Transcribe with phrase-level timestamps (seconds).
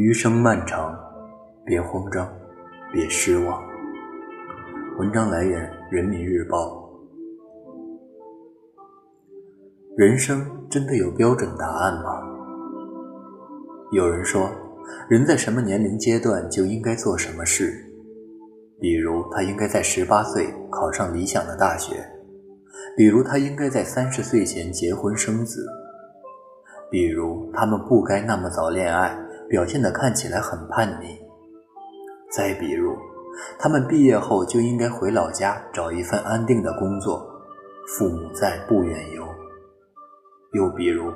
[0.00, 0.98] 余生漫长，
[1.62, 2.26] 别慌张，
[2.90, 3.62] 别失望。
[4.98, 6.90] 文章来源：人民日报。
[9.98, 12.18] 人生真的有标准答案吗？
[13.92, 14.50] 有人说，
[15.10, 17.70] 人在什么年龄阶段就应该做什么事，
[18.80, 22.02] 比如他应该在十八岁考上理想的大学，
[22.96, 25.62] 比如他应该在三十岁前结婚生子，
[26.90, 29.14] 比如他们不该那么早恋爱。
[29.50, 31.18] 表现的看起来很叛逆。
[32.30, 32.96] 再比如，
[33.58, 37.28] 他们毕业后就应该回老家找一份安定的工作，
[37.88, 39.26] 父母在不远游。
[40.52, 41.12] 又比如，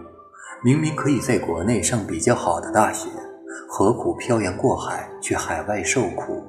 [0.65, 3.09] 明明可以在国内上比较好的大学，
[3.69, 6.42] 何苦漂洋过海去海外受苦？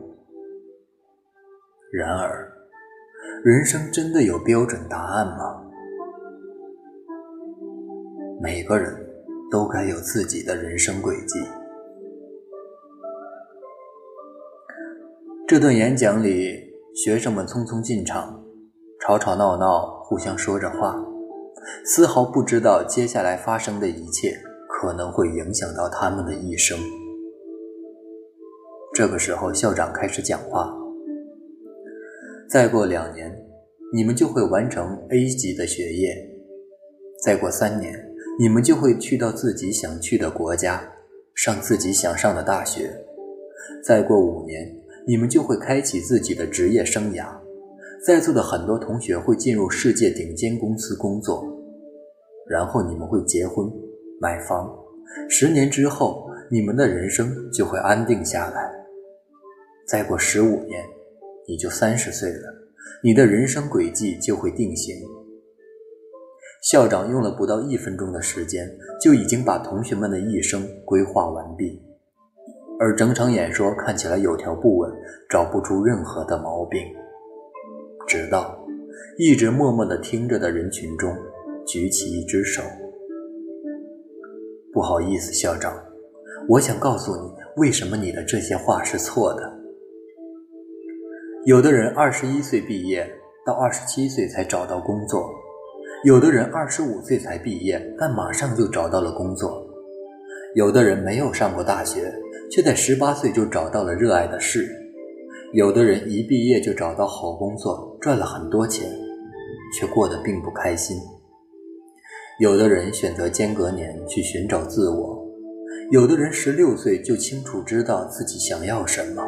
[1.94, 2.52] 然而，
[3.44, 5.62] 人生真的有标准答案吗？
[8.42, 8.92] 每个人
[9.52, 11.40] 都该有自己的人生轨迹。
[15.48, 18.44] 这段演讲里，学生们匆匆进场，
[19.00, 20.96] 吵吵闹闹，互相说着话，
[21.86, 24.36] 丝毫不知道接下来发生的一切
[24.68, 26.76] 可能会影响到他们的一生。
[28.96, 30.76] 这个时候，校长开始讲话
[32.50, 33.32] ：“再过两年，
[33.94, 36.10] 你们就会完成 A 级的学业；
[37.24, 37.94] 再过三年，
[38.40, 40.92] 你们就会去到自己想去的国家，
[41.36, 42.90] 上自己想上的大学；
[43.84, 44.75] 再过五年。”
[45.08, 47.28] 你们就会开启自己的职业生涯，
[48.04, 51.46] 在座的很多同学会进入世界顶尖公司工作，
[52.50, 53.72] 然后你们会结婚、
[54.20, 54.76] 买房，
[55.30, 58.72] 十年之后，你们的人生就会安定下来。
[59.88, 60.84] 再过十五年，
[61.48, 62.54] 你就三十岁了，
[63.04, 64.96] 你的人生轨迹就会定型。
[66.64, 68.68] 校长用了不到一分钟的时间，
[69.00, 71.80] 就已经把同学们的一生规划完毕。
[72.78, 74.92] 而整场演说看起来有条不紊，
[75.30, 76.82] 找不出任何的毛病。
[78.08, 78.58] 直到
[79.18, 81.16] 一直默默的听着的人群中
[81.66, 82.62] 举起一只手
[84.72, 85.74] ：“不好意思，校长，
[86.48, 89.54] 我想告诉你，为什么你的这些话是错的。
[91.46, 93.10] 有的人二十一岁毕业，
[93.46, 95.22] 到二十七岁才找到工作；
[96.04, 99.50] 有的人二十五岁才毕业，但马上就找到了工作；
[100.54, 102.14] 有的人没有上过大学。”
[102.52, 104.70] 却在十八岁就找到了热爱的事。
[105.54, 108.92] 有的人一毕业就找到好工作，赚了很多钱，
[109.74, 110.98] 却过得并不开心。
[112.40, 115.26] 有的人选择间隔年去寻找自我，
[115.92, 119.24] 有的人十六岁就清楚知道自己想要什么，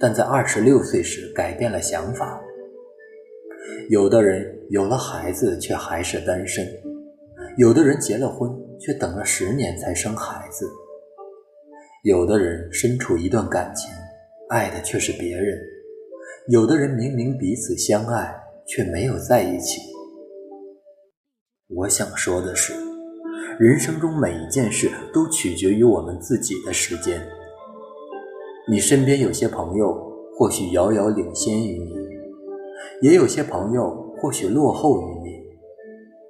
[0.00, 2.40] 但在二十六岁时改变了想法。
[3.90, 6.66] 有的人有了孩子却还是单身，
[7.56, 8.50] 有的人结了婚
[8.80, 10.66] 却等了十年才生孩子。
[12.02, 13.90] 有的人身处一段感情，
[14.50, 15.58] 爱的却是别人；
[16.48, 18.34] 有的人明明彼此相爱，
[18.66, 19.80] 却没有在一起。
[21.68, 22.72] 我想说的是，
[23.58, 27.20] 人生中每一件事都取决于我们自己的时间。
[28.68, 29.94] 你身边有些朋友
[30.36, 31.94] 或许遥遥领先于你，
[33.00, 35.42] 也有些朋友或许落后于你，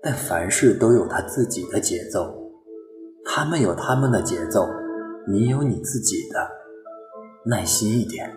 [0.02, 2.32] 但凡事都有他自己的节奏，
[3.24, 4.66] 他们有他们的节奏。
[5.26, 6.46] 你有你自己的，
[7.46, 8.30] 耐心一点。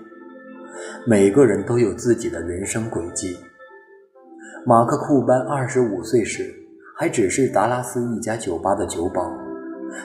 [1.06, 3.38] 每个人都有自己的人生轨迹。
[4.66, 6.53] 马克·库班二十五岁时，
[6.97, 9.31] 还只是达拉斯一家酒吧的酒保。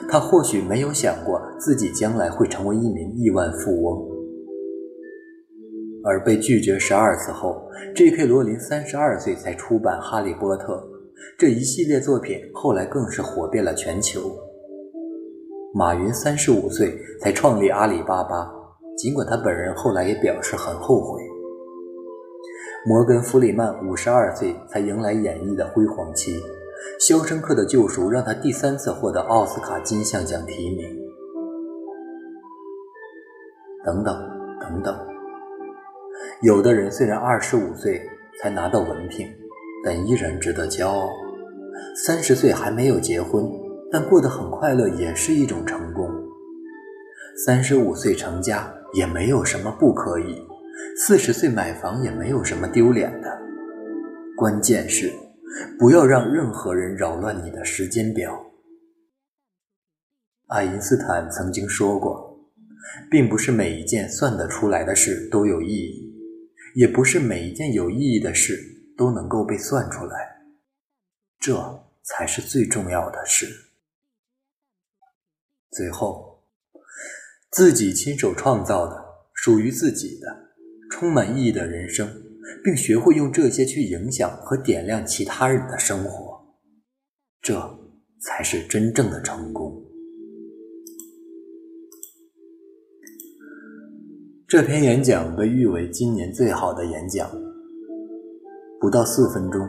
[0.07, 4.09] 他或许没有想过自己将来会成为一名亿万富翁。
[6.05, 8.25] 而被拒绝十二次后，J.K.
[8.25, 10.75] 罗琳三十二岁才出版《哈利波特》
[11.37, 14.21] 这一系列作品，后来更是火遍了全球。
[15.73, 18.49] 马云三十五岁才创立阿里巴巴，
[19.03, 21.21] 尽管他本人后来也表示很后悔。
[22.85, 26.39] 摩根·弗里曼五十二岁才迎来演艺的辉煌期，
[27.05, 30.87] 《肖申克的救赎》让他第三次获得奥斯卡金像奖提名。
[33.83, 34.15] 等等
[34.61, 34.97] 等等，
[36.41, 38.01] 有的人虽然二十五岁
[38.41, 39.27] 才拿到文凭，
[39.83, 41.09] 但依然值得骄傲。
[42.05, 43.43] 三十岁还没有结婚。
[43.91, 46.09] 但过得很快乐也是一种成功。
[47.45, 50.41] 三十五岁成家也没有什么不可以，
[50.97, 53.41] 四十岁买房也没有什么丢脸的。
[54.35, 55.11] 关键是
[55.77, 58.51] 不要让任何人扰乱你的时间表。
[60.47, 62.39] 爱因斯坦曾经说过，
[63.09, 66.13] 并不是每一件算得出来的事都有意义，
[66.75, 68.59] 也不是每一件有意义的事
[68.97, 70.43] 都能够被算出来，
[71.39, 73.47] 这才是最重要的事。
[75.71, 76.32] 最后，
[77.53, 78.99] 自己亲手创造的、
[79.35, 80.27] 属于自己的、
[80.89, 82.09] 充满意义的人生，
[82.63, 86.43] 并学会用这些去影响和点亮其他人的生活，
[87.43, 87.53] 这
[88.21, 89.71] 才是真正的成功。
[94.47, 97.29] 这篇演讲被誉为今年最好的演讲，
[98.79, 99.61] 不到四分钟，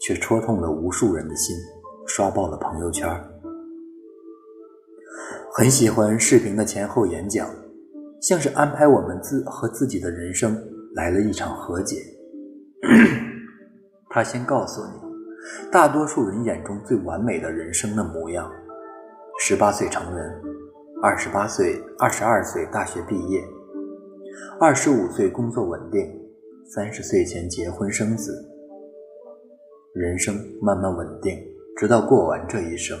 [0.00, 1.54] 却戳痛了无数人的心，
[2.06, 3.06] 刷爆了朋友圈。
[5.52, 7.44] 很喜欢视频的前后演讲，
[8.20, 10.56] 像是安排我们自和自己的人生
[10.94, 11.96] 来了一场和解。
[14.10, 14.92] 他先告诉你，
[15.72, 18.48] 大多数人眼中最完美的人生的模样：
[19.40, 20.40] 十八岁成人，
[21.02, 23.42] 二十八岁、二十二岁大学毕业，
[24.60, 26.00] 二十五岁工作稳定，
[26.72, 28.32] 三十岁前结婚生子，
[29.94, 31.36] 人生慢慢稳定，
[31.76, 32.96] 直到过完这一生。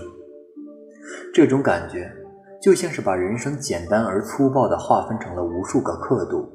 [1.32, 2.12] 这种感觉。
[2.62, 6.46] 就像是把人生简单而粗暴地划分成了无数个刻度，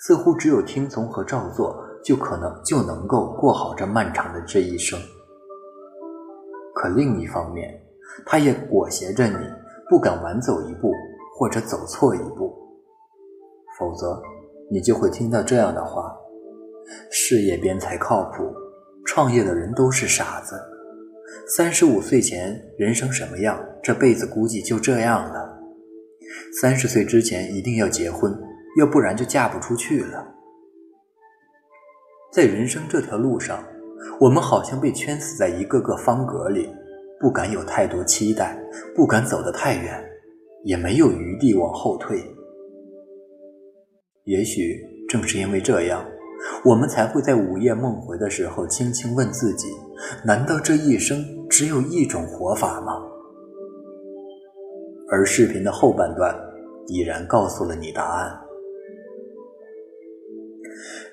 [0.00, 4.98] 似乎只有听从和照做，就可能就能够过好这漫长的这一生。
[6.74, 7.70] 可另一方面，
[8.24, 9.36] 他也裹挟着你
[9.88, 10.90] 不敢晚走一步，
[11.36, 12.54] 或者走错一步，
[13.78, 14.20] 否则
[14.70, 16.16] 你就会听到这样的话：
[17.10, 18.50] 事业编才靠谱，
[19.04, 20.58] 创业的人都是傻子。
[21.56, 25.58] 三十五岁前人生什么样，这辈子估计就这样了。
[26.60, 28.32] 三十岁之前一定要结婚，
[28.78, 30.26] 要不然就嫁不出去了。
[32.32, 33.62] 在人生这条路上，
[34.18, 36.68] 我们好像被圈死在一个个方格里，
[37.20, 38.58] 不敢有太多期待，
[38.94, 40.04] 不敢走得太远，
[40.64, 42.24] 也没有余地往后退。
[44.24, 46.04] 也许正是因为这样。
[46.64, 49.68] 我们才会在午夜梦回的时候，轻轻问自己：
[50.24, 53.02] 难道这一生只有一种活法吗？
[55.10, 56.34] 而视频的后半段
[56.86, 58.40] 已然告诉了你答案。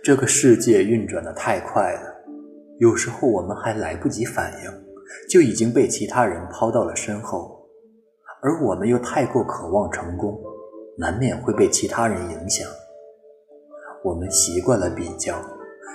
[0.04, 2.24] 这个世界运转的太快了，
[2.80, 4.72] 有时候我们还来不及反应，
[5.30, 7.70] 就已经被其他人抛到了身后，
[8.42, 10.42] 而我们又太过渴望成功，
[10.98, 12.68] 难免会被其他人影响。
[14.04, 15.40] 我们习惯了比较，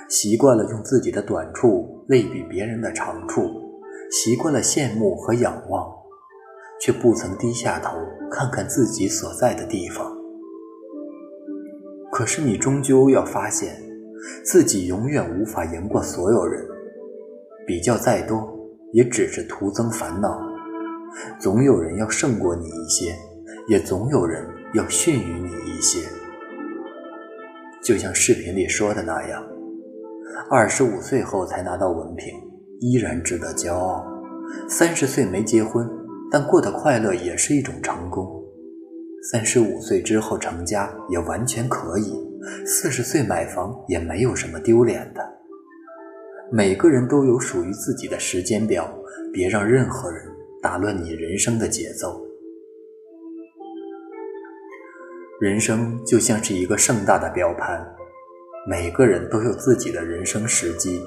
[0.09, 3.49] 习惯了用自己的短处类比别人的长处，
[4.09, 5.93] 习惯了羡慕和仰望，
[6.79, 7.97] 却不曾低下头
[8.31, 10.15] 看看自己所在的地方。
[12.13, 13.75] 可是你终究要发现，
[14.45, 16.65] 自己永远无法赢过所有人，
[17.67, 18.57] 比较再多
[18.93, 20.39] 也只是徒增烦恼。
[21.39, 23.13] 总有人要胜过你一些，
[23.67, 26.07] 也总有人要逊于你一些。
[27.87, 29.41] 就像视频里说的那样，
[30.51, 32.33] 二十五岁后才拿到文凭，
[32.81, 34.03] 依然值得骄傲；
[34.67, 35.89] 三十岁没结婚，
[36.29, 38.25] 但过得快乐也是一种成功；
[39.31, 42.11] 三十五岁之后成家也完全可以；
[42.65, 45.21] 四十岁买房也没有什么丢脸的。
[46.51, 48.93] 每个人都有属于自己的时间表，
[49.31, 50.25] 别让任何人
[50.61, 52.21] 打乱你人生的节奏。
[55.39, 57.79] 人生就像是一个盛大的表盘，
[58.67, 60.99] 每个人都有自己的人生时机。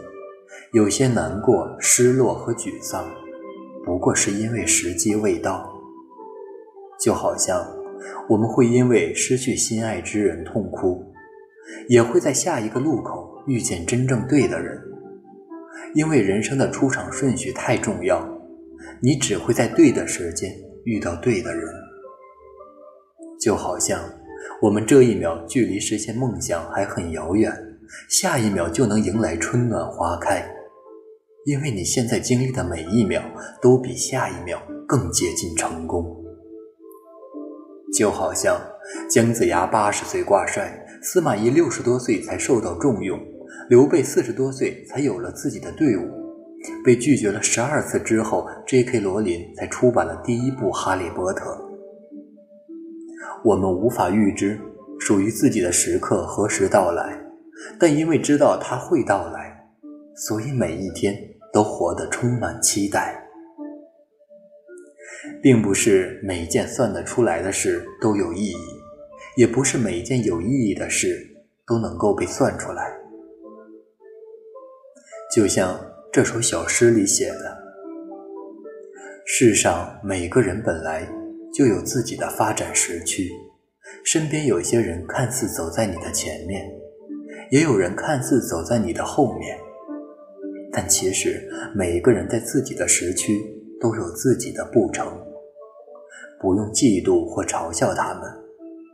[0.73, 3.05] 有些难过、失落和沮丧，
[3.85, 5.69] 不过是因为时机未到。
[7.01, 7.67] 就好像
[8.29, 11.05] 我们会因为失去心爱之人痛哭，
[11.89, 14.81] 也会在下一个路口遇见真正对的人。
[15.93, 18.25] 因为人生的出场顺序太重要，
[19.03, 20.53] 你只会在对的时间
[20.85, 21.65] 遇到对的人。
[23.41, 24.01] 就好像。
[24.61, 27.53] 我们这一秒距离实现梦想还很遥远，
[28.09, 30.45] 下一秒就能迎来春暖花开，
[31.45, 33.23] 因为你现在经历的每一秒
[33.61, 36.17] 都比下一秒更接近成功。
[37.93, 38.61] 就好像
[39.11, 43.19] 姜子牙八十岁挂帅，司马懿六十多岁才受到重用，
[43.69, 46.09] 刘备四十多岁才有了自己的队伍，
[46.85, 49.01] 被拒绝了十二次之后，J.K.
[49.01, 51.45] 罗琳才出版了第一部《哈利波特》。
[53.45, 54.59] 我们无法预知
[54.99, 57.19] 属于自己的时刻何时到来，
[57.79, 59.69] 但因为知道它会到来，
[60.15, 61.15] 所以每一天
[61.53, 63.17] 都活得充满期待。
[65.43, 68.57] 并不是每件算得出来的事都有意义，
[69.37, 71.27] 也不是每件有意义的事
[71.67, 72.91] 都能够被算出来。
[75.35, 75.79] 就像
[76.13, 77.57] 这首小诗里写的
[79.25, 81.07] ：“世上每个人本来。”
[81.53, 83.31] 就有自己的发展时区，
[84.05, 86.65] 身边有些人看似走在你的前面，
[87.51, 89.59] 也有人看似走在你的后面，
[90.73, 93.41] 但其实每一个人在自己的时区
[93.81, 95.07] 都有自己的步程，
[96.41, 98.23] 不用嫉妒或嘲笑他们，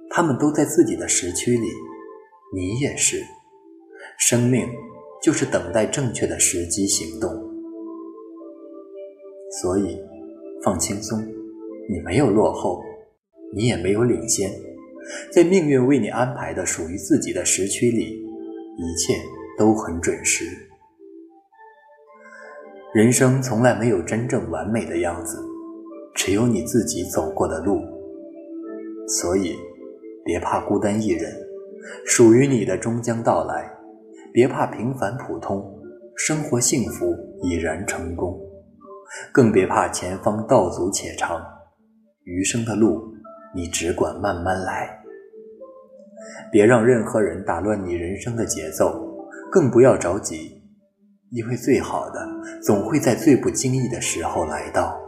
[0.09, 1.69] 他们都在自己的时区里，
[2.55, 3.23] 你也是。
[4.19, 4.67] 生命
[5.23, 7.31] 就是等待正确的时机行动，
[9.61, 10.01] 所以
[10.63, 11.23] 放轻松，
[11.89, 12.83] 你没有落后，
[13.55, 14.51] 你也没有领先，
[15.33, 18.25] 在命运为你安排的属于自己的时区里，
[18.77, 19.15] 一切
[19.59, 20.45] 都很准时。
[22.95, 25.39] 人生从来没有真正完美的样子，
[26.15, 27.81] 只有你自己走过的路，
[29.07, 29.55] 所以
[30.25, 31.33] 别怕孤单一人，
[32.05, 33.71] 属于你的终将到来。
[34.33, 35.65] 别怕平凡普通，
[36.17, 38.35] 生活幸福已然成功；
[39.33, 41.41] 更别怕前方道阻且长，
[42.27, 43.15] 余生的路
[43.55, 44.99] 你只管慢慢来。
[46.53, 49.01] 别让任何人打乱你人生的节奏，
[49.51, 50.63] 更不要着急，
[51.31, 52.29] 因为最好的
[52.63, 55.01] 总会在最不经意的时候来到。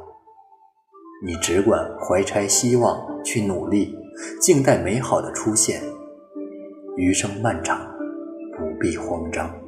[1.27, 3.95] 你只管怀揣希望去努力，
[4.41, 5.83] 静待美好的出现。
[6.97, 7.87] 余生漫长。
[8.59, 9.68] 不必慌张。